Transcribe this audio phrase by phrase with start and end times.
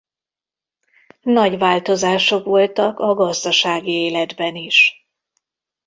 [1.21, 5.05] Nagy változások voltak a gazdasági életben is.